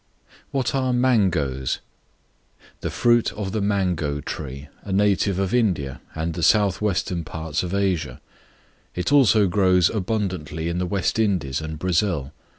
What 0.49 0.73
are 0.73 0.91
Mangoes? 0.93 1.77
The 2.79 2.89
fruit 2.89 3.31
of 3.33 3.51
the 3.51 3.61
Mango 3.61 4.19
Tree, 4.19 4.67
a 4.81 4.91
native 4.91 5.37
of 5.37 5.53
India 5.53 6.01
and 6.15 6.33
the 6.33 6.41
south 6.41 6.81
western 6.81 7.23
parts 7.23 7.61
of 7.61 7.75
Asia; 7.75 8.19
it 8.95 9.11
also 9.11 9.45
grows 9.45 9.91
abundantly 9.91 10.69
in 10.69 10.79
the 10.79 10.87
West 10.87 11.19
Indies 11.19 11.61
and 11.61 11.77
Brazil. 11.77 12.31